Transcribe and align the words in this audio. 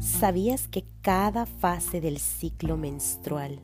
¿Sabías 0.00 0.68
que 0.68 0.84
cada 1.02 1.44
fase 1.44 2.00
del 2.00 2.18
ciclo 2.18 2.76
menstrual, 2.76 3.60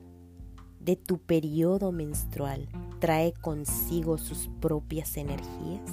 de 0.81 0.97
tu 0.97 1.19
periodo 1.19 1.93
menstrual, 1.93 2.69
trae 2.99 3.33
consigo 3.33 4.19
sus 4.19 4.49
propias 4.61 5.17
energías? 5.17 5.89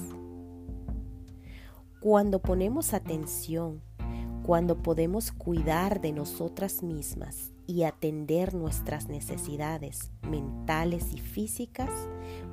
Cuando 2.00 2.40
ponemos 2.40 2.92
atención, 2.92 3.82
cuando 4.42 4.82
podemos 4.82 5.30
cuidar 5.30 6.00
de 6.00 6.10
nosotras 6.10 6.82
mismas 6.82 7.52
y 7.68 7.84
atender 7.84 8.52
nuestras 8.52 9.06
necesidades 9.06 10.10
mentales 10.28 11.14
y 11.14 11.18
físicas, 11.18 11.90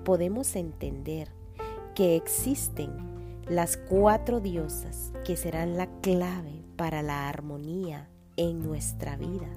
podemos 0.05 0.55
entender 0.55 1.31
que 1.95 2.15
existen 2.15 3.18
las 3.49 3.77
cuatro 3.77 4.39
diosas 4.39 5.11
que 5.25 5.35
serán 5.35 5.75
la 5.75 5.87
clave 6.01 6.63
para 6.75 7.01
la 7.01 7.27
armonía 7.27 8.07
en 8.37 8.61
nuestra 8.61 9.17
vida, 9.17 9.49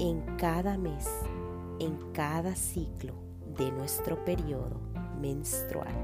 en 0.00 0.20
cada 0.36 0.76
mes, 0.76 1.08
en 1.78 1.96
cada 2.12 2.56
ciclo 2.56 3.14
de 3.56 3.70
nuestro 3.70 4.24
periodo 4.24 4.80
menstrual. 5.20 5.94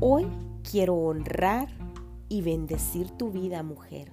Hoy 0.00 0.26
quiero 0.68 0.96
honrar 0.96 1.68
y 2.28 2.42
bendecir 2.42 3.12
tu 3.12 3.30
vida, 3.30 3.62
mujer. 3.62 4.10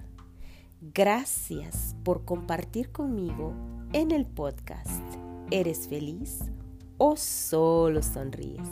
Gracias 0.80 1.96
por 2.04 2.24
compartir 2.24 2.92
conmigo 2.92 3.52
en 3.92 4.12
el 4.12 4.26
podcast. 4.26 5.09
¿Eres 5.52 5.88
feliz 5.88 6.38
o 6.96 7.16
solo 7.16 8.04
sonríes? 8.04 8.68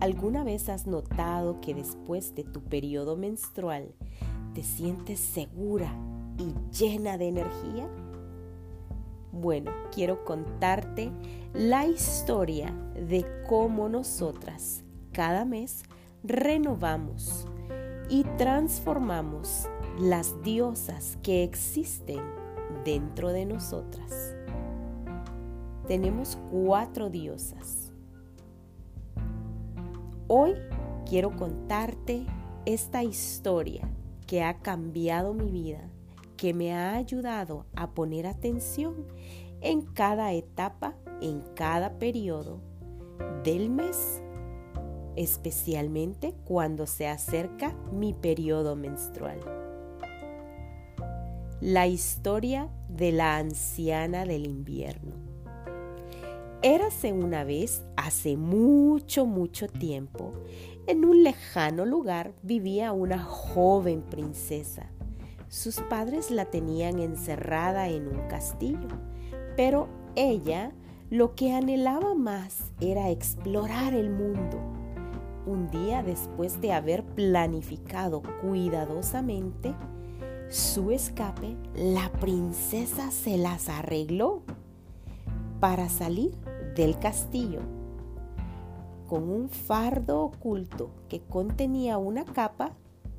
¿Alguna 0.00 0.44
vez 0.44 0.70
has 0.70 0.86
notado 0.86 1.60
que 1.60 1.74
después 1.74 2.34
de 2.34 2.42
tu 2.42 2.62
periodo 2.62 3.18
menstrual 3.18 3.94
te 4.54 4.62
sientes 4.62 5.20
segura 5.20 5.94
y 6.38 6.54
llena 6.74 7.18
de 7.18 7.28
energía? 7.28 7.86
Bueno, 9.30 9.72
quiero 9.94 10.24
contarte 10.24 11.12
la 11.52 11.86
historia 11.86 12.74
de 12.94 13.26
cómo 13.46 13.90
nosotras 13.90 14.84
cada 15.12 15.44
mes 15.44 15.82
renovamos 16.24 17.46
y 18.08 18.24
transformamos 18.38 19.68
las 20.00 20.42
diosas 20.42 21.18
que 21.22 21.44
existen 21.44 22.22
dentro 22.86 23.34
de 23.34 23.44
nosotras. 23.44 24.34
Tenemos 25.86 26.38
cuatro 26.50 27.10
diosas. 27.10 27.92
Hoy 30.28 30.54
quiero 31.08 31.36
contarte 31.36 32.24
esta 32.64 33.02
historia 33.02 33.88
que 34.26 34.42
ha 34.42 34.58
cambiado 34.60 35.34
mi 35.34 35.50
vida, 35.50 35.90
que 36.36 36.54
me 36.54 36.72
ha 36.74 36.94
ayudado 36.94 37.66
a 37.74 37.90
poner 37.90 38.26
atención 38.26 39.06
en 39.60 39.82
cada 39.82 40.32
etapa, 40.32 40.94
en 41.20 41.42
cada 41.54 41.98
periodo 41.98 42.60
del 43.44 43.68
mes 43.68 44.22
especialmente 45.16 46.34
cuando 46.44 46.86
se 46.86 47.06
acerca 47.06 47.74
mi 47.92 48.14
periodo 48.14 48.76
menstrual. 48.76 49.40
La 51.60 51.86
historia 51.86 52.70
de 52.88 53.12
la 53.12 53.36
anciana 53.36 54.24
del 54.24 54.46
invierno. 54.46 55.31
Érase 56.62 57.12
una 57.12 57.44
vez, 57.44 57.82
hace 57.96 58.36
mucho, 58.36 59.26
mucho 59.26 59.68
tiempo, 59.68 60.32
en 60.86 61.04
un 61.04 61.24
lejano 61.24 61.84
lugar 61.84 62.34
vivía 62.42 62.92
una 62.92 63.18
joven 63.18 64.02
princesa. 64.02 64.90
Sus 65.48 65.80
padres 65.80 66.30
la 66.30 66.46
tenían 66.46 66.98
encerrada 66.98 67.88
en 67.88 68.06
un 68.06 68.28
castillo, 68.28 68.88
pero 69.56 69.88
ella 70.14 70.72
lo 71.10 71.34
que 71.34 71.52
anhelaba 71.52 72.14
más 72.14 72.72
era 72.80 73.10
explorar 73.10 73.92
el 73.92 74.10
mundo 74.10 74.58
un 75.46 75.68
día 75.70 76.02
después 76.02 76.60
de 76.60 76.72
haber 76.72 77.04
planificado 77.04 78.22
cuidadosamente 78.40 79.74
su 80.48 80.90
escape, 80.90 81.56
la 81.74 82.12
princesa 82.12 83.10
se 83.10 83.38
las 83.38 83.68
arregló 83.68 84.42
para 85.60 85.88
salir 85.88 86.32
del 86.74 86.98
castillo 86.98 87.60
con 89.12 89.28
un 89.28 89.50
fardo 89.50 90.22
oculto 90.22 90.88
que 91.10 91.20
contenía 91.20 91.98
una 91.98 92.24
capa, 92.24 92.72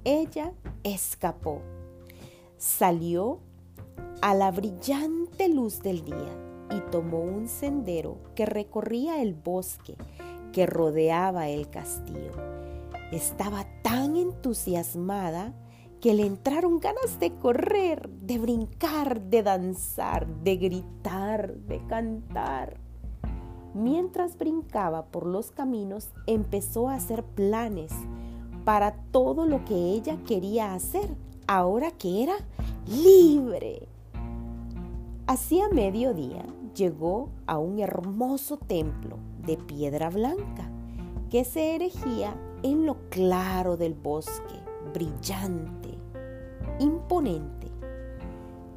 ella 0.03 0.53
escapó. 0.83 1.61
Salió 2.57 3.41
a 4.23 4.33
la 4.33 4.49
brillante 4.49 5.49
luz 5.49 5.83
del 5.83 6.03
día 6.03 6.35
y 6.71 6.79
tomó 6.89 7.19
un 7.19 7.47
sendero 7.47 8.17
que 8.33 8.47
recorría 8.47 9.21
el 9.21 9.35
bosque 9.35 9.95
que 10.51 10.65
rodeaba 10.65 11.49
el 11.49 11.69
castillo. 11.69 12.31
Estaba 13.11 13.67
tan 13.83 14.15
entusiasmada 14.15 15.53
que 16.01 16.15
le 16.15 16.25
entraron 16.25 16.79
ganas 16.79 17.19
de 17.19 17.35
correr, 17.35 18.09
de 18.09 18.39
brincar, 18.39 19.21
de 19.21 19.43
danzar, 19.43 20.25
de 20.41 20.57
gritar, 20.57 21.53
de 21.53 21.85
cantar. 21.85 22.82
Mientras 23.73 24.37
brincaba 24.37 25.05
por 25.05 25.25
los 25.25 25.51
caminos, 25.51 26.09
empezó 26.27 26.89
a 26.89 26.95
hacer 26.95 27.23
planes 27.23 27.91
para 28.65 28.93
todo 29.11 29.45
lo 29.45 29.65
que 29.65 29.75
ella 29.75 30.17
quería 30.27 30.73
hacer, 30.73 31.09
ahora 31.47 31.91
que 31.91 32.23
era 32.23 32.35
libre. 32.87 33.87
Hacía 35.25 35.69
mediodía 35.69 36.45
llegó 36.75 37.29
a 37.47 37.57
un 37.57 37.79
hermoso 37.79 38.57
templo 38.57 39.17
de 39.45 39.57
piedra 39.57 40.09
blanca 40.09 40.69
que 41.29 41.43
se 41.43 41.75
erigía 41.75 42.35
en 42.61 42.85
lo 42.85 43.09
claro 43.09 43.75
del 43.75 43.93
bosque, 43.93 44.55
brillante, 44.93 45.97
imponente. 46.79 47.67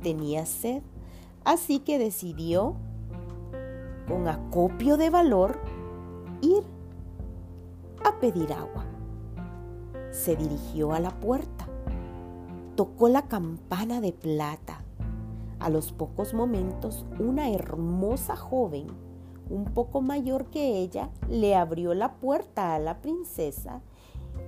Tenía 0.02 0.46
sed, 0.46 0.82
así 1.44 1.80
que 1.80 1.98
decidió, 1.98 2.76
con 4.08 4.28
acopio 4.28 4.96
de 4.96 5.10
valor, 5.10 5.58
ir 6.40 6.62
a 8.04 8.18
pedir 8.20 8.52
agua. 8.52 8.84
Se 10.10 10.36
dirigió 10.36 10.92
a 10.92 11.00
la 11.00 11.10
puerta, 11.10 11.66
tocó 12.74 13.08
la 13.08 13.22
campana 13.28 14.00
de 14.00 14.12
plata. 14.12 14.82
A 15.58 15.70
los 15.70 15.92
pocos 15.92 16.34
momentos, 16.34 17.06
una 17.18 17.50
hermosa 17.50 18.36
joven 18.36 18.86
un 19.50 19.64
poco 19.64 20.00
mayor 20.00 20.46
que 20.46 20.78
ella, 20.78 21.10
le 21.28 21.54
abrió 21.54 21.94
la 21.94 22.14
puerta 22.14 22.74
a 22.74 22.78
la 22.78 23.00
princesa 23.00 23.80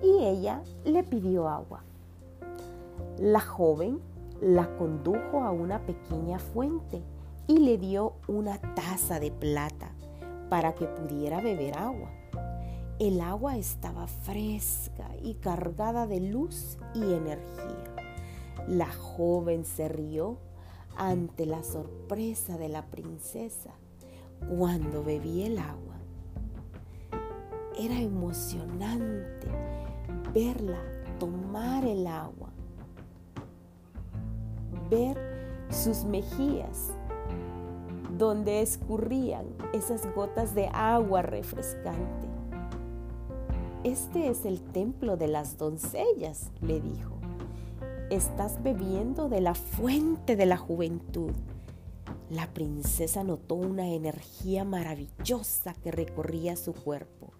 y 0.02 0.24
ella 0.24 0.62
le 0.84 1.04
pidió 1.04 1.48
agua. 1.48 1.84
La 3.18 3.40
joven 3.40 4.00
la 4.40 4.76
condujo 4.76 5.42
a 5.42 5.50
una 5.50 5.80
pequeña 5.80 6.38
fuente 6.38 7.02
y 7.48 7.58
le 7.58 7.78
dio 7.78 8.12
una 8.28 8.58
taza 8.74 9.18
de 9.18 9.32
plata 9.32 9.90
para 10.50 10.74
que 10.74 10.86
pudiera 10.86 11.40
beber 11.40 11.76
agua. 11.78 12.10
El 12.98 13.20
agua 13.22 13.56
estaba 13.56 14.06
fresca 14.06 15.08
y 15.22 15.34
cargada 15.34 16.06
de 16.06 16.20
luz 16.20 16.78
y 16.94 17.00
energía. 17.00 17.94
La 18.66 18.92
joven 18.92 19.64
se 19.64 19.88
rió 19.88 20.38
ante 20.96 21.46
la 21.46 21.62
sorpresa 21.64 22.58
de 22.58 22.68
la 22.68 22.84
princesa 22.86 23.70
cuando 24.56 25.02
bebí 25.02 25.42
el 25.44 25.58
agua. 25.58 25.96
Era 27.78 27.98
emocionante 27.98 29.48
verla 30.34 30.82
tomar 31.18 31.84
el 31.84 32.06
agua, 32.06 32.50
ver 34.90 35.16
sus 35.70 36.04
mejillas 36.04 36.92
donde 38.18 38.60
escurrían 38.60 39.46
esas 39.72 40.12
gotas 40.14 40.54
de 40.54 40.68
agua 40.72 41.22
refrescante. 41.22 42.28
Este 43.84 44.28
es 44.28 44.44
el 44.44 44.60
templo 44.60 45.16
de 45.16 45.28
las 45.28 45.56
doncellas, 45.56 46.50
le 46.60 46.80
dijo. 46.80 47.14
Estás 48.10 48.62
bebiendo 48.62 49.28
de 49.28 49.40
la 49.40 49.54
fuente 49.54 50.34
de 50.34 50.46
la 50.46 50.56
juventud 50.56 51.32
la 52.30 52.46
princesa 52.46 53.24
notó 53.24 53.54
una 53.54 53.88
energía 53.88 54.62
maravillosa 54.62 55.72
que 55.82 55.90
recorría 55.90 56.56
su 56.56 56.74
cuerpo 56.74 57.32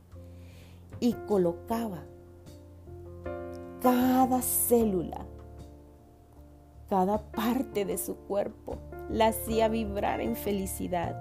y 0.98 1.12
colocaba 1.12 2.04
cada 3.82 4.40
célula, 4.40 5.26
cada 6.88 7.18
parte 7.18 7.84
de 7.84 7.98
su 7.98 8.16
cuerpo, 8.16 8.78
la 9.10 9.28
hacía 9.28 9.68
vibrar 9.68 10.20
en 10.20 10.36
felicidad. 10.36 11.16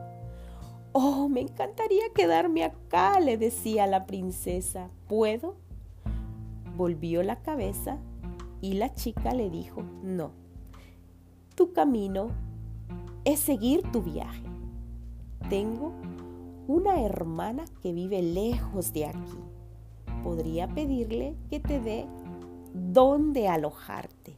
Oh, 0.93 1.29
me 1.29 1.41
encantaría 1.41 2.09
quedarme 2.13 2.63
acá, 2.63 3.19
le 3.19 3.37
decía 3.37 3.87
la 3.87 4.05
princesa. 4.05 4.89
¿Puedo? 5.07 5.55
Volvió 6.75 7.23
la 7.23 7.37
cabeza 7.41 7.97
y 8.61 8.73
la 8.73 8.93
chica 8.93 9.33
le 9.33 9.49
dijo, 9.49 9.83
no, 10.03 10.31
tu 11.55 11.73
camino 11.73 12.29
es 13.25 13.39
seguir 13.39 13.83
tu 13.91 14.01
viaje. 14.01 14.43
Tengo 15.49 15.93
una 16.67 17.01
hermana 17.01 17.65
que 17.81 17.93
vive 17.93 18.21
lejos 18.21 18.93
de 18.93 19.05
aquí. 19.05 19.39
Podría 20.23 20.67
pedirle 20.67 21.35
que 21.49 21.59
te 21.59 21.79
dé 21.79 22.05
dónde 22.73 23.47
alojarte. 23.47 24.36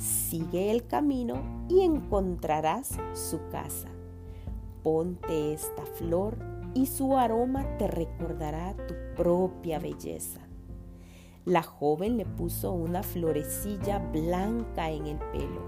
Sigue 0.00 0.70
el 0.70 0.86
camino 0.86 1.66
y 1.68 1.82
encontrarás 1.82 2.96
su 3.12 3.38
casa. 3.50 3.90
Ponte 4.82 5.52
esta 5.52 5.84
flor 5.84 6.38
y 6.72 6.86
su 6.86 7.18
aroma 7.18 7.76
te 7.76 7.86
recordará 7.86 8.74
tu 8.86 8.94
propia 9.14 9.78
belleza. 9.78 10.40
La 11.44 11.62
joven 11.62 12.16
le 12.16 12.24
puso 12.24 12.72
una 12.72 13.02
florecilla 13.02 13.98
blanca 13.98 14.90
en 14.90 15.06
el 15.06 15.18
pelo. 15.18 15.60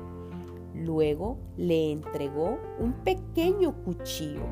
Luego 0.76 1.36
le 1.58 1.92
entregó 1.92 2.58
un 2.78 2.94
pequeño 3.04 3.84
cuchillo. 3.84 4.46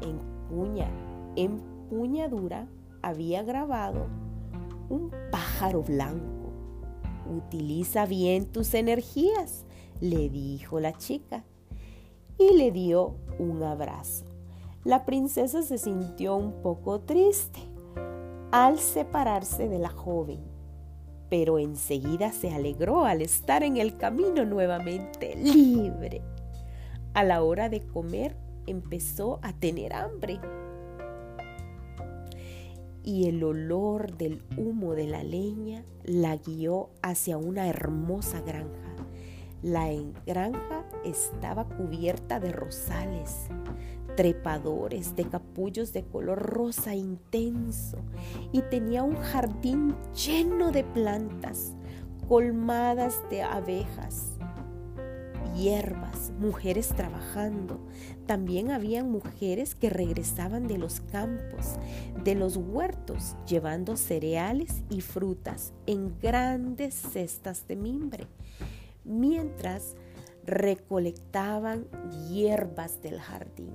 En 0.00 0.18
puña, 0.48 0.88
en 1.36 1.60
puñadura 1.90 2.68
había 3.02 3.42
grabado 3.42 4.06
un 4.88 5.12
pájaro 5.30 5.82
blanco. 5.82 6.39
Utiliza 7.30 8.06
bien 8.06 8.46
tus 8.46 8.74
energías, 8.74 9.64
le 10.00 10.28
dijo 10.28 10.80
la 10.80 10.92
chica 10.92 11.44
y 12.38 12.54
le 12.54 12.72
dio 12.72 13.14
un 13.38 13.62
abrazo. 13.62 14.24
La 14.82 15.04
princesa 15.04 15.62
se 15.62 15.78
sintió 15.78 16.34
un 16.34 16.60
poco 16.60 17.00
triste 17.00 17.60
al 18.50 18.80
separarse 18.80 19.68
de 19.68 19.78
la 19.78 19.90
joven, 19.90 20.40
pero 21.28 21.60
enseguida 21.60 22.32
se 22.32 22.50
alegró 22.50 23.04
al 23.04 23.22
estar 23.22 23.62
en 23.62 23.76
el 23.76 23.96
camino 23.96 24.44
nuevamente 24.44 25.36
libre. 25.36 26.22
A 27.14 27.22
la 27.22 27.44
hora 27.44 27.68
de 27.68 27.86
comer 27.86 28.36
empezó 28.66 29.38
a 29.42 29.52
tener 29.52 29.92
hambre 29.92 30.40
y 33.04 33.28
el 33.28 33.42
olor 33.44 34.16
del 34.16 34.42
humo 34.56 34.94
de 34.94 35.06
la 35.06 35.22
leña 35.22 35.84
la 36.04 36.36
guió 36.36 36.90
hacia 37.02 37.38
una 37.38 37.68
hermosa 37.68 38.40
granja. 38.40 38.96
La 39.62 39.88
granja 40.26 40.86
estaba 41.04 41.68
cubierta 41.68 42.40
de 42.40 42.52
rosales, 42.52 43.48
trepadores 44.16 45.16
de 45.16 45.24
capullos 45.24 45.92
de 45.92 46.04
color 46.04 46.38
rosa 46.38 46.94
intenso 46.94 47.98
y 48.52 48.62
tenía 48.62 49.02
un 49.02 49.16
jardín 49.16 49.94
lleno 50.14 50.72
de 50.72 50.84
plantas 50.84 51.74
colmadas 52.28 53.22
de 53.28 53.42
abejas, 53.42 54.29
hierbas, 55.56 56.32
mujeres 56.38 56.88
trabajando. 56.88 57.80
También 58.26 58.70
habían 58.70 59.10
mujeres 59.10 59.74
que 59.74 59.90
regresaban 59.90 60.66
de 60.66 60.78
los 60.78 61.00
campos, 61.00 61.76
de 62.24 62.34
los 62.34 62.56
huertos, 62.56 63.36
llevando 63.46 63.96
cereales 63.96 64.82
y 64.90 65.00
frutas 65.00 65.72
en 65.86 66.18
grandes 66.20 66.94
cestas 66.94 67.66
de 67.66 67.76
mimbre 67.76 68.26
mientras 69.04 69.94
recolectaban 70.44 71.86
hierbas 72.28 73.02
del 73.02 73.20
jardín. 73.20 73.72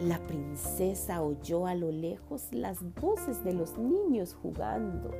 La 0.00 0.18
princesa 0.26 1.22
oyó 1.22 1.66
a 1.66 1.74
lo 1.74 1.92
lejos 1.92 2.48
las 2.50 2.78
voces 3.00 3.44
de 3.44 3.52
los 3.52 3.78
niños 3.78 4.34
jugando 4.34 5.10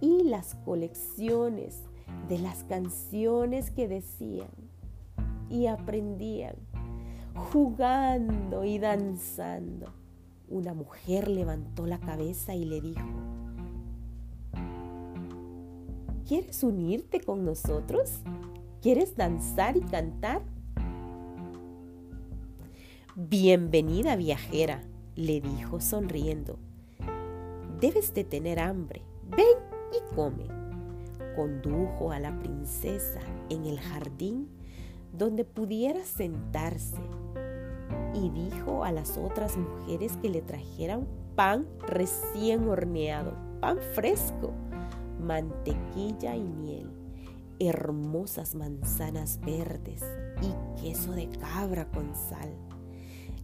y 0.00 0.24
las 0.24 0.54
colecciones 0.64 1.82
de 2.30 2.38
las 2.38 2.62
canciones 2.62 3.72
que 3.72 3.88
decían 3.88 4.48
y 5.50 5.66
aprendían, 5.66 6.54
jugando 7.34 8.64
y 8.64 8.78
danzando. 8.78 9.92
Una 10.48 10.72
mujer 10.72 11.26
levantó 11.26 11.86
la 11.86 11.98
cabeza 11.98 12.54
y 12.54 12.64
le 12.64 12.80
dijo, 12.80 13.08
¿Quieres 16.24 16.62
unirte 16.62 17.20
con 17.20 17.44
nosotros? 17.44 18.20
¿Quieres 18.80 19.16
danzar 19.16 19.76
y 19.76 19.80
cantar? 19.80 20.42
Bienvenida 23.16 24.14
viajera, 24.14 24.84
le 25.16 25.40
dijo 25.40 25.80
sonriendo. 25.80 26.60
Debes 27.80 28.14
de 28.14 28.22
tener 28.22 28.60
hambre. 28.60 29.02
Ven 29.28 29.46
y 29.92 30.14
come. 30.14 30.59
Condujo 31.40 32.12
a 32.12 32.20
la 32.20 32.38
princesa 32.38 33.20
en 33.48 33.64
el 33.64 33.80
jardín 33.80 34.46
donde 35.10 35.46
pudiera 35.46 36.04
sentarse 36.04 37.00
y 38.12 38.28
dijo 38.28 38.84
a 38.84 38.92
las 38.92 39.16
otras 39.16 39.56
mujeres 39.56 40.18
que 40.18 40.28
le 40.28 40.42
trajeran 40.42 41.08
pan 41.36 41.66
recién 41.88 42.68
horneado, 42.68 43.32
pan 43.58 43.78
fresco 43.94 44.52
mantequilla 45.18 46.36
y 46.36 46.42
miel, 46.42 46.90
hermosas 47.58 48.54
manzanas 48.54 49.40
verdes 49.40 50.02
y 50.42 50.82
queso 50.82 51.12
de 51.12 51.30
cabra 51.30 51.90
con 51.90 52.14
sal. 52.14 52.54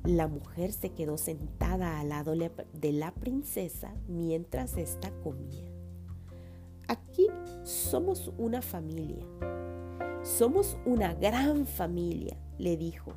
La 0.05 0.29
mujer 0.29 0.71
se 0.71 0.91
quedó 0.91 1.17
sentada 1.17 1.99
al 1.99 2.11
lado 2.11 2.35
de 2.35 2.93
la 2.93 3.15
princesa 3.15 3.95
mientras 4.07 4.77
ésta 4.77 5.11
comía. 5.23 5.73
Aquí 6.89 7.27
somos 7.67 8.33
una 8.39 8.63
familia. 8.63 9.27
Somos 10.23 10.79
una 10.87 11.15
gran 11.15 11.67
familia, 11.67 12.37
le 12.59 12.77
dijo. 12.77 13.13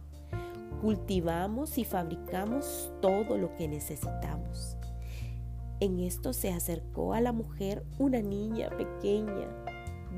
Cultivamos 0.82 1.78
y 1.78 1.86
fabricamos 1.86 2.92
todo 3.00 3.38
lo 3.38 3.54
que 3.56 3.68
necesitamos. 3.68 4.76
En 5.80 6.00
esto 6.00 6.34
se 6.34 6.52
acercó 6.52 7.14
a 7.14 7.22
la 7.22 7.32
mujer 7.32 7.86
una 8.00 8.22
niña 8.22 8.70
pequeña 8.76 9.48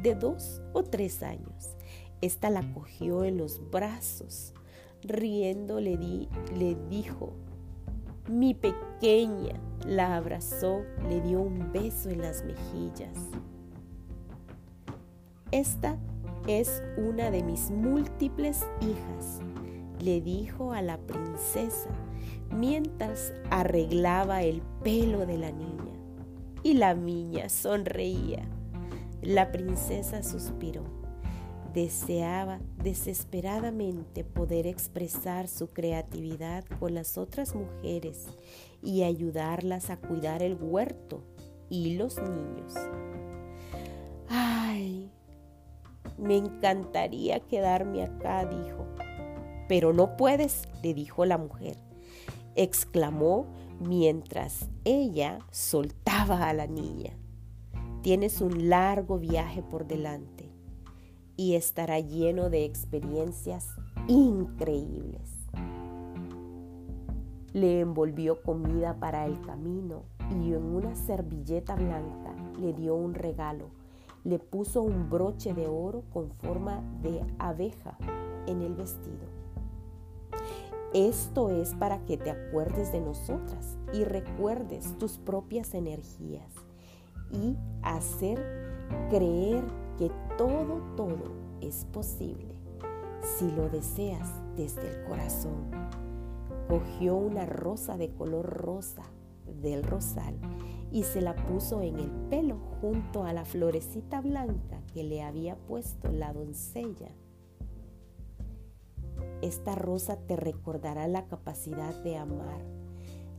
de 0.02 0.16
dos 0.16 0.62
o 0.72 0.84
tres 0.84 1.24
años. 1.24 1.76
Esta 2.22 2.50
la 2.50 2.74
cogió 2.74 3.26
en 3.26 3.38
los 3.38 3.60
brazos. 3.70 4.54
Riendo 5.04 5.82
le, 5.82 5.98
di, 5.98 6.30
le 6.56 6.78
dijo, 6.90 7.34
mi 8.30 8.54
pequeña, 8.54 9.60
la 9.86 10.16
abrazó, 10.16 10.84
le 11.10 11.20
dio 11.20 11.42
un 11.42 11.74
beso 11.74 12.10
en 12.10 12.22
las 12.22 12.46
mejillas. 12.46 13.18
Esta 15.52 15.98
es 16.48 16.82
una 16.96 17.30
de 17.30 17.44
mis 17.44 17.72
múltiples 17.72 18.66
hijas, 18.80 19.42
le 20.00 20.22
dijo 20.22 20.72
a 20.72 20.82
la 20.82 20.98
princesa 20.98 21.90
mientras 22.56 23.34
arreglaba 23.50 24.44
el 24.44 24.62
pelo 24.82 25.26
de 25.26 25.38
la 25.38 25.52
niña. 25.52 25.92
Y 26.64 26.76
la 26.76 26.94
niña 26.94 27.50
sonreía. 27.50 28.44
La 29.22 29.52
princesa 29.52 30.24
suspiró. 30.24 30.84
Deseaba 31.74 32.60
desesperadamente 32.82 34.24
poder 34.24 34.68
expresar 34.68 35.50
su 35.50 35.68
creatividad 35.68 36.64
con 36.80 36.94
las 36.94 37.18
otras 37.18 37.56
mujeres 37.56 38.28
y 38.82 39.04
ayudarlas 39.04 39.90
a 39.90 39.98
cuidar 39.98 40.44
el 40.44 40.56
huerto 40.56 41.24
y 41.70 41.96
los 41.96 42.18
niños. 42.22 42.74
Me 46.22 46.38
encantaría 46.38 47.42
quedarme 47.42 48.04
acá, 48.04 48.46
dijo. 48.46 48.86
Pero 49.68 49.92
no 49.92 50.16
puedes, 50.16 50.70
le 50.82 50.94
dijo 50.94 51.26
la 51.26 51.38
mujer 51.38 51.78
exclamó 52.56 53.46
mientras 53.80 54.70
ella 54.84 55.40
soltaba 55.52 56.50
a 56.50 56.54
la 56.54 56.68
niña. 56.68 57.12
Tienes 58.02 58.42
un 58.42 58.70
largo 58.70 59.20
viaje 59.20 59.62
por 59.62 59.86
delante 59.86 60.50
y 61.38 61.56
estará 61.56 62.00
lleno 62.00 62.50
de 62.50 62.66
experiencias 62.66 63.70
increíbles. 64.08 65.30
Le 67.54 67.82
envolvió 67.82 68.42
comida 68.42 68.98
para 69.00 69.26
el 69.26 69.40
camino 69.42 70.04
y 70.30 70.54
en 70.54 70.64
una 70.64 70.96
servilleta 70.96 71.76
blanca 71.76 72.34
le 72.60 72.74
dio 72.74 72.96
un 72.96 73.14
regalo. 73.14 73.70
Le 74.24 74.40
puso 74.40 74.82
un 74.82 75.10
broche 75.10 75.54
de 75.54 75.68
oro 75.68 76.04
con 76.12 76.32
forma 76.32 76.82
de 77.02 77.26
abeja 77.40 77.98
en 78.48 78.62
el 78.62 78.76
vestido. 78.76 79.28
Esto 80.94 81.50
es 81.50 81.74
para 81.76 82.06
que 82.06 82.18
te 82.18 82.32
acuerdes 82.32 82.92
de 82.92 83.00
nosotras 83.00 83.78
y 83.94 84.04
recuerdes 84.04 84.98
tus 84.98 85.18
propias 85.18 85.74
energías 85.74 86.52
y 87.32 87.56
hacer 87.82 88.40
creer 89.10 89.64
que 89.98 90.12
todo, 90.38 90.82
todo 90.98 91.32
es 91.62 91.86
posible. 91.86 92.54
Si 93.38 93.50
lo 93.52 93.70
deseas, 93.70 94.30
desde 94.56 94.90
el 94.90 95.04
corazón. 95.06 95.72
Cogió 96.68 97.16
una 97.16 97.46
rosa 97.46 97.98
de 97.98 98.14
color 98.14 98.46
rosa 98.46 99.04
del 99.62 99.84
rosal 99.84 100.36
y 100.92 101.04
se 101.04 101.22
la 101.22 101.36
puso 101.36 101.82
en 101.82 102.00
el 102.00 102.12
pelo 102.30 102.58
junto 102.82 103.24
a 103.24 103.34
la 103.34 103.46
florecita 103.46 104.22
blanca 104.22 104.82
que 104.94 105.04
le 105.04 105.24
había 105.24 105.56
puesto 105.56 106.12
la 106.12 106.34
doncella. 106.34 107.10
Esta 109.42 109.76
rosa 109.76 110.18
te 110.18 110.36
recordará 110.36 111.08
la 111.08 111.26
capacidad 111.26 111.96
de 112.04 112.18
amar. 112.18 112.62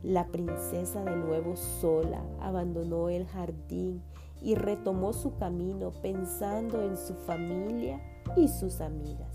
La 0.01 0.27
princesa 0.27 1.03
de 1.05 1.15
nuevo 1.15 1.55
sola 1.55 2.21
abandonó 2.41 3.07
el 3.07 3.25
jardín 3.25 4.01
y 4.41 4.55
retomó 4.55 5.13
su 5.13 5.37
camino 5.37 5.91
pensando 6.01 6.83
en 6.83 6.97
su 6.97 7.13
familia 7.13 8.01
y 8.35 8.49
sus 8.49 8.81
amigas. 8.81 9.33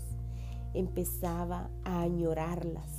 Empezaba 0.75 1.71
a 1.83 2.01
añorarlas. 2.01 2.98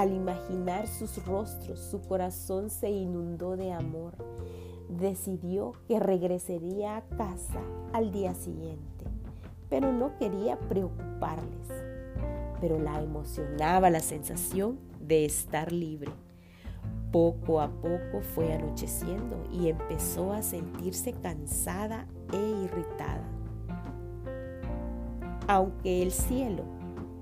Al 0.00 0.14
imaginar 0.14 0.86
sus 0.86 1.22
rostros, 1.26 1.78
su 1.78 2.00
corazón 2.00 2.70
se 2.70 2.88
inundó 2.88 3.58
de 3.58 3.70
amor. 3.70 4.14
Decidió 4.88 5.74
que 5.86 6.00
regresaría 6.00 6.96
a 6.96 7.02
casa 7.18 7.60
al 7.92 8.10
día 8.10 8.32
siguiente, 8.32 9.04
pero 9.68 9.92
no 9.92 10.16
quería 10.16 10.58
preocuparles. 10.58 11.68
Pero 12.62 12.78
la 12.78 13.02
emocionaba 13.02 13.90
la 13.90 14.00
sensación 14.00 14.78
de 15.02 15.26
estar 15.26 15.70
libre. 15.70 16.12
Poco 17.12 17.60
a 17.60 17.68
poco 17.68 18.22
fue 18.22 18.54
anocheciendo 18.54 19.36
y 19.52 19.68
empezó 19.68 20.32
a 20.32 20.40
sentirse 20.40 21.12
cansada 21.12 22.06
e 22.32 22.64
irritada. 22.64 23.28
Aunque 25.46 26.02
el 26.02 26.10
cielo, 26.10 26.64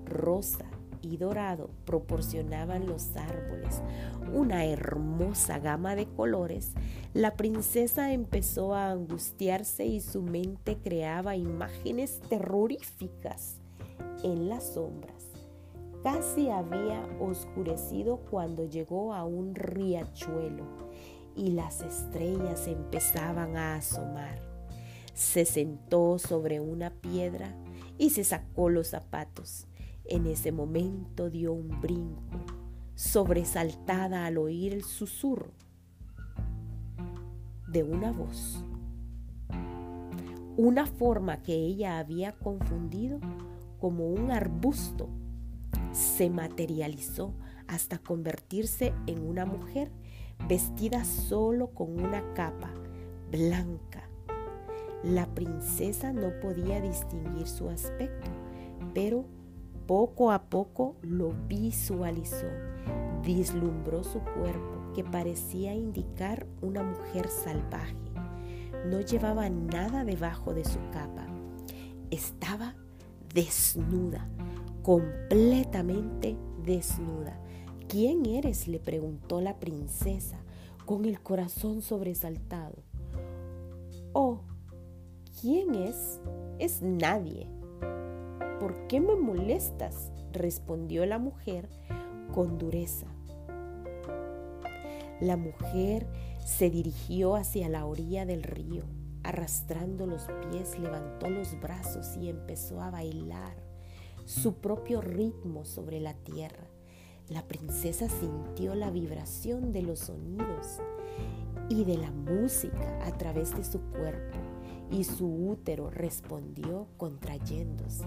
rosa 0.05 0.65
y 1.03 1.17
dorado, 1.17 1.71
proporcionaban 1.85 2.87
los 2.87 3.17
árboles 3.17 3.83
una 4.33 4.65
hermosa 4.65 5.59
gama 5.59 5.95
de 5.95 6.07
colores, 6.07 6.73
la 7.15 7.37
princesa 7.37 8.13
empezó 8.13 8.75
a 8.75 8.91
angustiarse 8.91 9.87
y 9.87 10.01
su 10.01 10.23
mente 10.23 10.77
creaba 10.77 11.37
imágenes 11.37 12.21
terroríficas 12.29 13.61
en 14.23 14.49
las 14.49 14.75
sombras. 14.75 15.15
Casi 16.03 16.49
había 16.49 17.05
oscurecido 17.21 18.19
cuando 18.31 18.67
llegó 18.67 19.15
a 19.15 19.25
un 19.25 19.55
riachuelo 19.55 20.65
y 21.35 21.51
las 21.51 21.83
estrellas 21.83 22.67
empezaban 22.69 23.57
a 23.57 23.77
asomar. 23.77 24.39
Se 25.15 25.45
sentó 25.45 26.19
sobre 26.19 26.61
una 26.61 26.91
piedra 26.91 27.53
y 27.99 28.11
se 28.11 28.23
sacó 28.23 28.69
los 28.69 28.89
zapatos. 28.89 29.68
En 30.11 30.27
ese 30.27 30.53
momento 30.53 31.29
dio 31.29 31.53
un 31.53 31.83
brinco, 31.83 32.23
sobresaltada 32.95 34.25
al 34.25 34.39
oír 34.39 34.73
el 34.73 34.83
susurro 34.83 35.53
de 37.67 37.83
una 37.83 38.11
voz. 38.13 38.65
Una 40.57 40.87
forma 40.87 41.43
que 41.43 41.53
ella 41.53 41.99
había 41.99 42.33
confundido 42.33 43.21
como 43.79 44.09
un 44.09 44.31
arbusto 44.31 45.11
se 45.93 46.31
materializó 46.31 47.35
hasta 47.67 47.99
convertirse 47.99 48.95
en 49.07 49.21
una 49.29 49.45
mujer 49.45 49.91
vestida 50.49 51.05
solo 51.05 51.75
con 51.75 52.01
una 52.01 52.33
capa 52.33 52.73
blanca. 53.31 54.09
La 55.05 55.27
princesa 55.35 56.15
no 56.15 56.33
podía 56.41 56.81
distinguir 56.81 57.47
su 57.47 57.69
aspecto, 57.69 58.31
pero 58.95 59.27
poco 59.89 60.31
a 60.31 60.51
poco 60.51 60.97
lo 61.01 61.33
visualizó. 61.49 62.47
Vislumbró 63.25 64.05
su 64.05 64.21
cuerpo, 64.21 64.93
que 64.95 65.03
parecía 65.03 65.75
indicar 65.75 66.47
una 66.61 66.83
mujer 66.83 67.27
salvaje. 67.31 67.97
No 68.85 69.01
llevaba 69.01 69.49
nada 69.49 70.05
debajo 70.05 70.53
de 70.53 70.67
su 70.67 70.79
capa. 70.93 71.27
Estaba 72.11 72.75
desnuda, 73.33 74.29
completamente 74.83 76.37
desnuda. 76.67 77.41
¿Quién 77.89 78.27
eres? 78.27 78.69
le 78.69 78.81
preguntó 78.81 79.41
la 79.41 79.59
princesa 79.59 80.37
con 80.85 81.07
el 81.07 81.19
corazón 81.23 81.81
sobresaltado. 81.81 82.77
Oh, 84.13 84.41
¿quién 85.41 85.75
es? 85.75 86.21
Es 86.59 86.83
nadie. 86.83 87.58
¿Por 88.61 88.89
qué 88.89 89.01
me 89.01 89.15
molestas? 89.15 90.11
respondió 90.33 91.07
la 91.07 91.19
mujer 91.19 91.69
con 92.35 92.59
dureza. 92.59 93.07
La 95.21 95.37
mujer 95.37 96.07
se 96.45 96.69
dirigió 96.69 97.37
hacia 97.37 97.69
la 97.69 97.87
orilla 97.87 98.27
del 98.27 98.43
río, 98.43 98.85
arrastrando 99.23 100.07
los 100.07 100.27
pies, 100.51 100.79
levantó 100.79 101.31
los 101.31 101.59
brazos 101.61 102.17
y 102.17 102.29
empezó 102.29 102.81
a 102.81 102.91
bailar 102.91 103.55
su 104.25 104.55
propio 104.55 105.01
ritmo 105.01 105.65
sobre 105.65 106.01
la 106.01 106.15
tierra. 106.15 106.67
La 107.29 107.47
princesa 107.47 108.09
sintió 108.09 108.75
la 108.75 108.91
vibración 108.91 109.73
de 109.73 109.83
los 109.83 110.01
sonidos 110.01 110.81
y 111.69 111.85
de 111.85 111.97
la 111.97 112.11
música 112.11 113.07
a 113.07 113.17
través 113.17 113.57
de 113.57 113.65
su 113.65 113.81
cuerpo 113.81 114.48
y 114.91 115.05
su 115.05 115.27
útero 115.27 115.91
respondió 115.91 116.87
contrayéndose. 116.97 118.05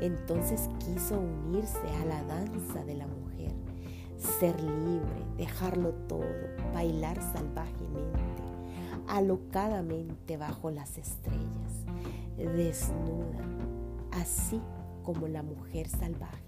Entonces 0.00 0.68
quiso 0.78 1.20
unirse 1.20 1.88
a 2.02 2.04
la 2.06 2.22
danza 2.24 2.84
de 2.84 2.94
la 2.94 3.06
mujer, 3.06 3.52
ser 4.16 4.60
libre, 4.60 5.24
dejarlo 5.36 5.92
todo, 6.08 6.26
bailar 6.74 7.20
salvajemente, 7.22 8.20
alocadamente 9.08 10.36
bajo 10.36 10.70
las 10.70 10.98
estrellas, 10.98 11.84
desnuda, 12.36 13.40
así 14.12 14.60
como 15.02 15.28
la 15.28 15.42
mujer 15.42 15.88
salvaje. 15.88 16.44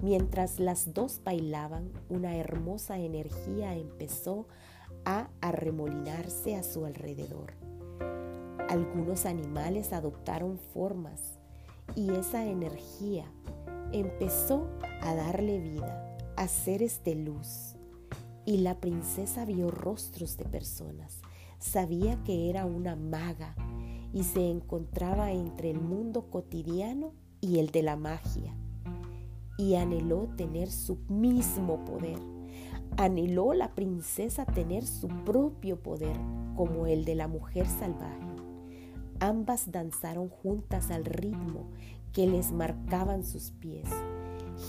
Mientras 0.00 0.60
las 0.60 0.92
dos 0.92 1.22
bailaban, 1.24 1.90
una 2.10 2.36
hermosa 2.36 2.98
energía 2.98 3.74
empezó 3.76 4.46
a 5.04 5.30
arremolinarse 5.40 6.56
a 6.56 6.62
su 6.62 6.84
alrededor. 6.84 7.54
Algunos 8.68 9.26
animales 9.26 9.92
adoptaron 9.92 10.58
formas 10.72 11.38
y 11.94 12.10
esa 12.10 12.44
energía 12.44 13.24
empezó 13.92 14.66
a 15.02 15.14
darle 15.14 15.58
vida 15.60 16.16
a 16.36 16.48
seres 16.48 17.02
de 17.04 17.14
luz. 17.14 17.76
Y 18.44 18.58
la 18.58 18.80
princesa 18.80 19.44
vio 19.44 19.70
rostros 19.70 20.36
de 20.36 20.44
personas. 20.44 21.20
Sabía 21.58 22.22
que 22.24 22.50
era 22.50 22.64
una 22.66 22.96
maga 22.96 23.54
y 24.12 24.24
se 24.24 24.50
encontraba 24.50 25.32
entre 25.32 25.70
el 25.70 25.80
mundo 25.80 26.30
cotidiano 26.30 27.12
y 27.40 27.58
el 27.58 27.70
de 27.70 27.82
la 27.82 27.96
magia. 27.96 28.54
Y 29.58 29.74
anheló 29.74 30.28
tener 30.36 30.70
su 30.70 30.96
mismo 31.08 31.84
poder. 31.84 32.18
Anheló 32.98 33.52
la 33.52 33.74
princesa 33.74 34.44
tener 34.44 34.86
su 34.86 35.08
propio 35.08 35.82
poder 35.82 36.16
como 36.56 36.86
el 36.86 37.04
de 37.04 37.14
la 37.14 37.28
mujer 37.28 37.66
salvaje. 37.66 38.35
Ambas 39.20 39.70
danzaron 39.72 40.28
juntas 40.28 40.90
al 40.90 41.04
ritmo 41.04 41.68
que 42.12 42.26
les 42.26 42.52
marcaban 42.52 43.24
sus 43.24 43.50
pies, 43.50 43.88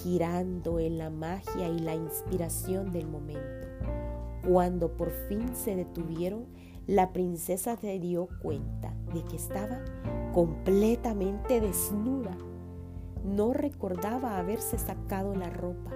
girando 0.04 0.80
en 0.80 0.98
la 0.98 1.10
magia 1.10 1.68
y 1.70 1.80
la 1.80 1.96
inspiración 1.96 2.92
del 2.92 3.08
momento. 3.08 3.68
Cuando 4.48 4.96
por 4.96 5.12
fin 5.27 5.56
se 5.56 5.75
detuvieron, 5.75 6.46
la 6.86 7.12
princesa 7.12 7.75
se 7.75 8.00
dio 8.00 8.30
cuenta 8.42 8.94
de 9.13 9.24
que 9.24 9.36
estaba 9.36 9.84
completamente 10.34 11.60
desnuda 11.60 12.38
no 13.27 13.54
recordaba 13.54 14.38
haberse 14.38 14.77
sacado 14.77 15.36
la 15.36 15.50
ropa. 15.50 15.92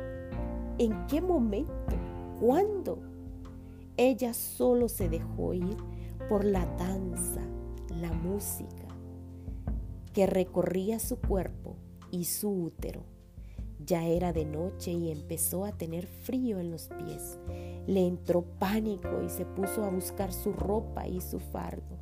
¿En 0.77 1.07
qué 1.07 1.21
momento? 1.21 1.95
¿Cuándo? 2.39 2.99
Ella 3.97 4.33
solo 4.33 4.89
se 4.89 5.09
dejó 5.09 5.53
ir 5.53 5.77
por 6.29 6.43
la 6.43 6.65
danza, 6.77 7.41
la 7.99 8.11
música, 8.11 8.87
que 10.13 10.25
recorría 10.25 10.99
su 10.99 11.17
cuerpo 11.17 11.75
y 12.11 12.25
su 12.25 12.49
útero. 12.49 13.03
Ya 13.85 14.05
era 14.05 14.31
de 14.31 14.45
noche 14.45 14.91
y 14.91 15.11
empezó 15.11 15.65
a 15.65 15.71
tener 15.71 16.05
frío 16.07 16.59
en 16.59 16.71
los 16.71 16.89
pies. 16.89 17.39
Le 17.87 18.05
entró 18.05 18.43
pánico 18.43 19.23
y 19.25 19.29
se 19.29 19.45
puso 19.45 19.83
a 19.83 19.89
buscar 19.89 20.31
su 20.31 20.53
ropa 20.53 21.07
y 21.07 21.19
su 21.19 21.39
fardo, 21.39 21.97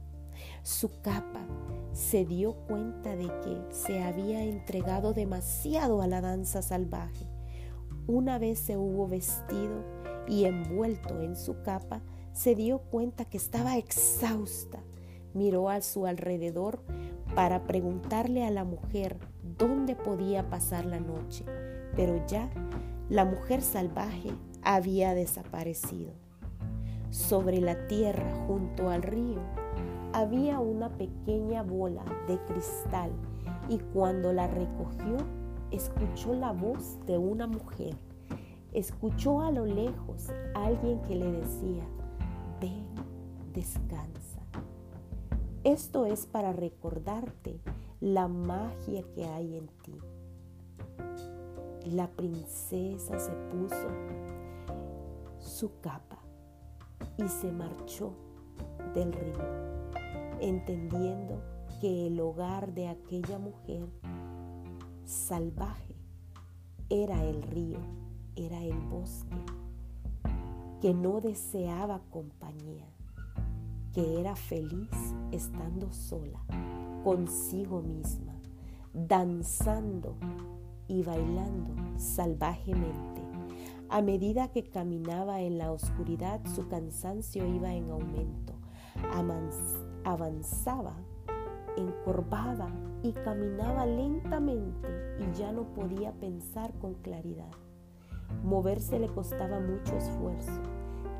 su 0.64 1.02
capa 1.02 1.46
se 1.94 2.26
dio 2.26 2.54
cuenta 2.68 3.16
de 3.16 3.28
que 3.42 3.62
se 3.72 4.04
había 4.04 4.44
entregado 4.44 5.14
demasiado 5.14 6.02
a 6.02 6.08
la 6.08 6.22
danza 6.22 6.62
salvaje. 6.62 7.26
Una 8.08 8.38
vez 8.40 8.60
se 8.60 8.78
hubo 8.78 9.08
vestido 9.08 9.84
y 10.28 10.46
envuelto 10.46 11.22
en 11.22 11.36
su 11.36 11.62
capa, 11.64 12.02
se 12.34 12.56
dio 12.56 12.80
cuenta 12.80 13.26
que 13.26 13.38
estaba 13.38 13.78
exhausta. 13.78 14.80
Miró 15.34 15.70
a 15.70 15.82
su 15.82 16.06
alrededor 16.06 16.80
para 17.36 17.64
preguntarle 17.64 18.46
a 18.46 18.52
la 18.52 18.64
mujer 18.64 19.18
dónde 19.58 19.96
podía 19.96 20.50
pasar 20.50 20.86
la 20.86 21.00
noche, 21.00 21.46
pero 21.96 22.26
ya 22.28 22.50
la 23.10 23.26
mujer 23.26 23.62
salvaje 23.62 24.32
había 24.64 25.14
desaparecido. 25.14 26.12
Sobre 27.12 27.60
la 27.60 27.88
tierra 27.88 28.32
junto 28.48 28.90
al 28.90 29.02
río 29.02 29.42
había 30.14 30.60
una 30.60 30.90
pequeña 30.90 31.64
bola 31.64 32.04
de 32.28 32.38
cristal 32.46 33.12
y 33.68 33.78
cuando 33.94 34.34
la 34.34 34.48
recogió 34.48 35.18
escuchó 35.72 36.34
la 36.34 36.52
voz 36.52 36.98
de 37.06 37.18
una 37.18 37.48
mujer. 37.48 37.96
Escuchó 38.74 39.42
a 39.42 39.52
lo 39.52 39.66
lejos 39.66 40.30
a 40.54 40.66
alguien 40.66 41.02
que 41.02 41.16
le 41.16 41.32
decía, 41.32 41.84
ven, 42.62 42.86
descansa. 43.54 44.29
Esto 45.66 46.06
es 46.06 46.26
para 46.26 46.54
recordarte 46.54 47.60
la 48.00 48.30
magia 48.30 49.04
que 49.14 49.26
hay 49.26 49.58
en 49.58 49.68
ti. 49.84 49.98
La 51.86 52.08
princesa 52.08 53.20
se 53.20 53.32
puso 53.52 53.90
su 55.38 55.78
capa 55.82 56.20
y 57.18 57.28
se 57.28 57.52
marchó 57.52 58.14
del 58.94 59.12
río, 59.12 59.44
entendiendo 60.40 61.42
que 61.82 62.08
el 62.08 62.20
hogar 62.22 62.74
de 62.74 62.88
aquella 62.88 63.38
mujer 63.38 63.86
salvaje 65.04 65.96
era 66.90 67.22
el 67.26 67.42
río, 67.44 67.80
era 68.38 68.64
el 68.64 68.80
bosque, 68.80 69.36
que 70.80 70.94
no 70.94 71.20
deseaba 71.20 72.00
compañía, 72.10 72.88
que 73.94 74.20
era 74.20 74.36
feliz 74.36 74.90
estando 75.32 75.92
sola, 75.92 76.40
consigo 77.04 77.82
misma, 77.82 78.34
danzando 78.94 80.16
y 80.88 81.04
bailando 81.04 81.76
salvajemente. 81.98 83.22
A 83.90 84.02
medida 84.02 84.50
que 84.50 84.70
caminaba 84.70 85.42
en 85.42 85.58
la 85.58 85.72
oscuridad, 85.72 86.42
su 86.46 86.68
cansancio 86.68 87.46
iba 87.48 87.74
en 87.74 87.90
aumento. 87.90 88.54
Avanzaba, 90.04 90.94
encorvaba 91.76 92.70
y 93.02 93.14
caminaba 93.14 93.86
lentamente 93.86 94.88
y 95.20 95.38
ya 95.38 95.52
no 95.52 95.74
podía 95.74 96.12
pensar 96.14 96.74
con 96.80 96.96
claridad. 96.96 97.52
Moverse 98.44 99.00
le 99.00 99.08
costaba 99.08 99.60
mucho 99.60 99.96
esfuerzo. 99.96 100.62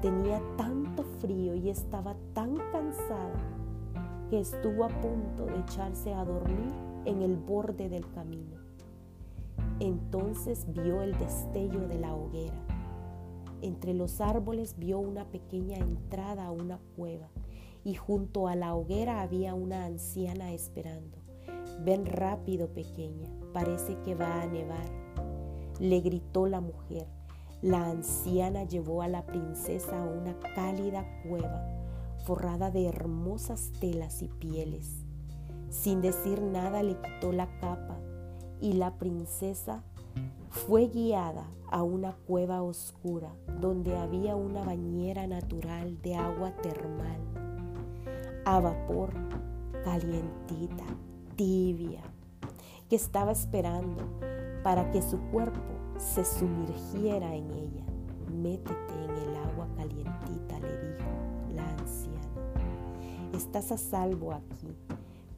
Tenía 0.02 0.42
tanto 0.58 1.04
frío 1.20 1.56
y 1.56 1.70
estaba 1.70 2.16
tan 2.34 2.56
cansada 2.72 3.40
que 4.30 4.40
estuvo 4.40 4.86
a 4.86 4.88
punto 4.88 5.46
de 5.46 5.60
echarse 5.60 6.14
a 6.14 6.24
dormir 6.24 6.72
en 7.06 7.22
el 7.22 7.36
borde 7.36 7.90
del 7.90 8.10
camino. 8.12 8.56
Entonces 9.80 10.66
vio 10.72 11.02
el 11.02 11.18
destello 11.18 11.88
de 11.88 12.00
la 12.00 12.14
hoguera. 12.14 12.62
Entre 13.62 13.94
los 13.94 14.22
árboles 14.22 14.76
vio 14.78 15.00
una 15.00 15.26
pequeña 15.26 15.78
entrada 15.78 16.46
a 16.46 16.52
una 16.52 16.80
cueva 16.96 17.28
y 17.84 17.96
junto 17.96 18.48
a 18.48 18.56
la 18.56 18.76
hoguera 18.76 19.22
había 19.22 19.54
una 19.54 19.86
anciana 19.86 20.54
esperando. 20.54 21.18
Ven 21.84 22.06
rápido, 22.06 22.68
pequeña, 22.70 23.30
parece 23.54 23.98
que 24.06 24.16
va 24.16 24.42
a 24.42 24.48
nevar. 24.48 24.86
Le 25.80 26.00
gritó 26.00 26.48
la 26.48 26.62
mujer. 26.62 27.19
La 27.62 27.90
anciana 27.90 28.64
llevó 28.64 29.02
a 29.02 29.10
la 29.10 29.26
princesa 29.26 30.02
a 30.02 30.06
una 30.06 30.34
cálida 30.56 31.06
cueva 31.28 31.68
forrada 32.26 32.72
de 32.72 32.86
hermosas 32.88 33.72
telas 33.82 34.22
y 34.22 34.30
pieles. 34.30 35.04
Sin 35.70 36.02
decir 36.02 36.42
nada 36.42 36.84
le 36.84 36.96
quitó 37.02 37.34
la 37.34 37.48
capa 37.60 37.98
y 38.62 38.74
la 38.74 38.98
princesa 38.98 39.84
fue 40.50 40.88
guiada 40.88 41.48
a 41.70 41.84
una 41.84 42.14
cueva 42.14 42.62
oscura 42.62 43.36
donde 43.60 43.98
había 43.98 44.36
una 44.36 44.64
bañera 44.64 45.28
natural 45.28 46.02
de 46.02 46.16
agua 46.16 46.54
termal, 46.62 47.20
a 48.46 48.60
vapor, 48.60 49.14
calientita, 49.84 50.86
tibia, 51.36 52.02
que 52.90 52.96
estaba 52.96 53.32
esperando 53.32 54.04
para 54.64 54.92
que 54.92 55.02
su 55.02 55.20
cuerpo 55.32 55.79
se 56.00 56.26
sumergiera 56.26 57.36
en 57.36 57.52
ella. 57.52 57.84
Métete 58.32 58.94
en 59.04 59.12
el 59.12 59.36
agua 59.36 59.68
calientita, 59.76 60.60
le 60.60 60.78
dijo 60.88 61.10
la 61.54 61.70
anciana. 61.70 62.18
Estás 63.34 63.72
a 63.72 63.78
salvo 63.78 64.34
aquí 64.34 64.76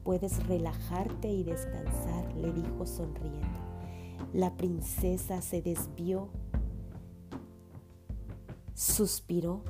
Puedes 0.04 0.44
relajarte 0.48 1.28
y 1.28 1.44
descansar, 1.44 2.34
le 2.34 2.52
dijo 2.52 2.86
sonriendo. 2.86 3.46
La 4.32 4.56
princesa 4.56 5.40
se 5.42 5.62
desvió, 5.62 6.28
suspiró 8.74 9.62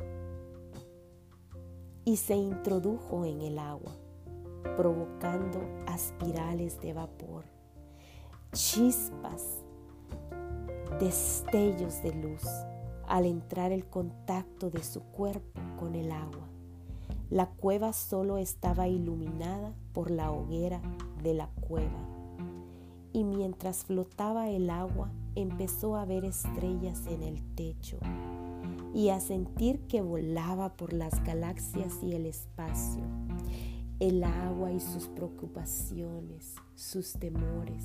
y 2.05 2.17
se 2.17 2.35
introdujo 2.35 3.27
en 3.27 3.43
el 3.43 3.59
agua, 3.59 3.93
provocando 4.77 5.61
aspirales 5.87 6.81
de 6.81 6.95
vapor, 6.95 7.45
chispas, 8.53 9.62
destellos 10.99 12.03
de 12.03 12.15
luz 12.15 12.43
al 13.07 13.27
entrar 13.27 13.73
el 13.73 13.85
contacto 13.87 14.71
de 14.71 14.83
su 14.83 15.03
cuerpo 15.03 15.61
con 15.79 15.95
el 15.95 16.11
agua. 16.13 16.49
La 17.31 17.47
cueva 17.47 17.93
solo 17.93 18.39
estaba 18.39 18.89
iluminada 18.89 19.75
por 19.93 20.11
la 20.11 20.31
hoguera 20.31 20.81
de 21.23 21.35
la 21.35 21.49
cueva. 21.49 22.09
Y 23.13 23.25
mientras 23.25 23.85
flotaba 23.85 24.49
el 24.49 24.71
agua, 24.71 25.11
empezó 25.35 25.97
a 25.97 26.05
ver 26.05 26.25
estrellas 26.25 27.07
en 27.07 27.23
el 27.23 27.43
techo 27.55 27.99
y 28.95 29.09
a 29.09 29.21
sentir 29.21 29.81
que 29.87 30.03
volaba 30.03 30.75
por 30.77 30.93
las 30.93 31.23
galaxias 31.25 32.03
y 32.03 32.15
el 32.15 32.27
espacio. 32.27 33.03
El 33.99 34.25
agua 34.25 34.73
y 34.73 34.81
sus 34.81 35.07
preocupaciones, 35.09 36.55
sus 36.75 37.13
temores, 37.13 37.85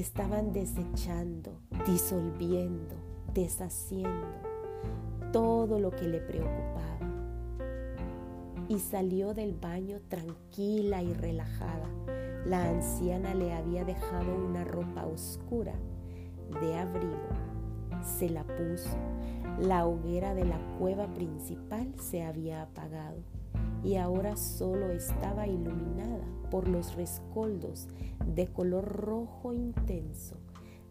estaban 0.00 0.52
desechando, 0.52 1.58
disolviendo, 1.86 2.94
deshaciendo 3.32 4.26
todo 5.32 5.78
lo 5.78 5.90
que 5.90 6.06
le 6.06 6.20
preocupaba 6.20 6.98
y 8.68 8.78
salió 8.78 9.32
del 9.32 9.54
baño 9.54 10.00
tranquila 10.08 11.02
y 11.02 11.14
relajada. 11.14 11.88
La 12.44 12.68
anciana 12.68 13.34
le 13.34 13.54
había 13.54 13.86
dejado 13.86 14.34
una 14.34 14.64
ropa 14.64 15.06
oscura 15.06 15.74
de 16.60 16.74
abrigo. 16.76 17.30
Se 18.02 18.28
la 18.28 18.44
puso. 18.44 18.96
La 19.58 19.86
hoguera 19.86 20.34
de 20.34 20.44
la 20.44 20.58
cueva 20.78 21.06
principal 21.14 21.94
se 21.98 22.22
había 22.22 22.62
apagado 22.62 23.35
y 23.86 23.94
ahora 23.94 24.36
solo 24.36 24.90
estaba 24.90 25.46
iluminada 25.46 26.24
por 26.50 26.66
los 26.66 26.96
rescoldos 26.96 27.86
de 28.34 28.48
color 28.48 28.84
rojo 28.84 29.52
intenso 29.52 30.34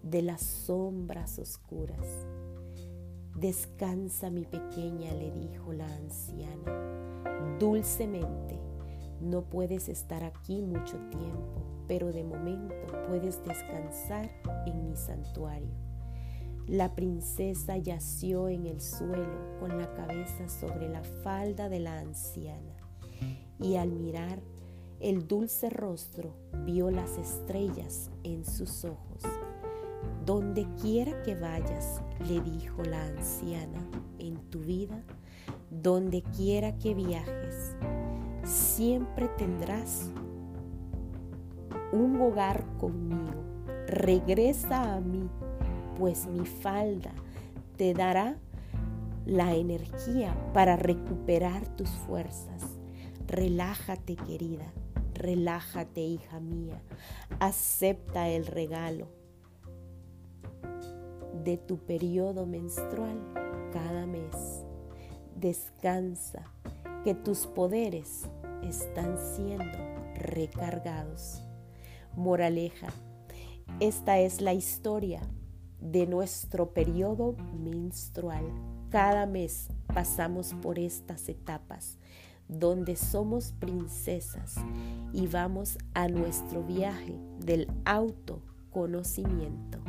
de 0.02 0.22
las 0.22 0.42
sombras 0.42 1.38
oscuras. 1.38 2.26
Descansa 3.38 4.30
mi 4.30 4.46
pequeña, 4.46 5.14
le 5.14 5.30
dijo 5.32 5.74
la 5.74 5.94
anciana 5.94 7.58
dulcemente. 7.60 8.58
No 9.20 9.42
puedes 9.42 9.90
estar 9.90 10.24
aquí 10.24 10.62
mucho 10.62 10.98
tiempo, 11.10 11.66
pero 11.90 12.14
de 12.14 12.24
momento 12.24 12.76
puedes 13.10 13.44
descansar 13.44 14.32
en 14.66 14.86
mi 14.86 14.96
santuario. 14.96 15.76
La 16.66 16.96
princesa 16.96 17.76
yació 17.76 18.48
en 18.48 18.66
el 18.66 18.80
suelo 18.80 19.60
con 19.60 19.78
la 19.78 19.94
cabeza 19.96 20.48
sobre 20.48 20.88
la 20.88 21.04
falda 21.04 21.68
de 21.68 21.80
la 21.80 22.00
anciana 22.00 22.85
y 23.60 23.76
al 23.76 23.92
mirar 23.92 24.42
el 25.00 25.28
dulce 25.28 25.70
rostro 25.70 26.34
vio 26.66 26.90
las 26.90 27.18
estrellas 27.18 28.10
en 28.24 28.46
sus 28.46 28.86
ojos. 28.86 29.24
Donde 30.26 30.68
quiera 30.82 31.22
que 31.24 31.36
vayas, 31.36 32.02
le 32.28 32.42
dijo 32.42 32.82
la 32.84 33.06
anciana, 33.06 33.80
en 34.20 34.38
tu 34.50 34.60
vida 34.60 35.04
donde 35.70 36.22
quiera 36.22 36.78
que 36.78 36.94
viajes, 36.94 37.76
siempre 38.44 39.28
tendrás 39.38 40.10
un 41.92 42.20
hogar 42.22 42.66
conmigo. 42.78 43.44
Regresa 43.88 44.96
a 44.96 45.02
mí, 45.02 45.30
pues 45.98 46.28
mi 46.28 46.46
falda 46.46 47.12
te 47.78 47.94
dará 47.94 48.38
la 49.26 49.56
energía 49.56 50.36
para 50.54 50.76
recuperar 50.76 51.68
tus 51.76 51.90
fuerzas. 51.90 52.75
Relájate, 53.28 54.16
querida, 54.16 54.72
relájate, 55.14 56.02
hija 56.02 56.40
mía. 56.40 56.82
Acepta 57.40 58.30
el 58.30 58.46
regalo 58.46 59.08
de 61.44 61.58
tu 61.58 61.78
periodo 61.78 62.46
menstrual 62.46 63.20
cada 63.72 64.06
mes 64.06 64.64
descansa, 65.36 66.44
que 67.04 67.14
tus 67.14 67.46
poderes 67.46 68.24
están 68.64 69.18
siendo 69.36 69.78
recargados. 70.16 71.44
Moraleja, 72.16 72.88
esta 73.80 74.18
es 74.20 74.42
la 74.42 74.54
historia 74.54 75.22
de 75.82 76.08
nuestro 76.08 76.74
periodo 76.74 77.36
menstrual. 77.60 78.46
Cada 78.90 79.26
mes 79.26 79.68
pasamos 79.94 80.54
por 80.62 80.80
estas 80.80 81.28
etapas 81.28 82.00
donde 82.48 82.96
somos 82.96 83.54
princesas 83.60 84.56
y 85.14 85.28
vamos 85.28 85.78
a 85.94 86.08
nuestro 86.08 86.64
viaje 86.64 87.16
del 87.40 87.68
autoconocimiento. 87.86 89.80